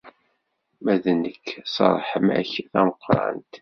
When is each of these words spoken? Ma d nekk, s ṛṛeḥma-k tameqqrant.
Ma 0.83 0.95
d 1.03 1.05
nekk, 1.21 1.47
s 1.73 1.75
ṛṛeḥma-k 1.91 2.51
tameqqrant. 2.71 3.53